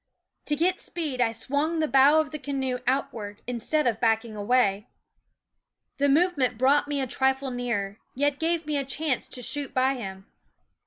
[0.45, 4.35] To get speed I swung the bow of the canoe out ward, instead of backing
[4.35, 4.87] away.
[5.97, 9.75] The move ment brought me a trifle nearer, yet gave me a chance to shoot
[9.75, 10.25] by him.